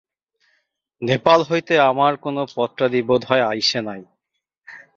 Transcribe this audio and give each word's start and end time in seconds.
নেপাল 1.01 1.39
হইতে 1.49 1.73
আমার 1.81 2.13
কোন 2.23 2.35
পত্রাদি 2.55 2.99
বোধ 3.07 3.21
হয় 3.29 3.43
আইসে 3.43 3.79
নাই। 3.81 4.01